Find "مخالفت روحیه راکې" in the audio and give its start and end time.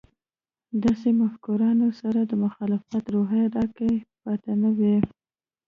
2.45-3.91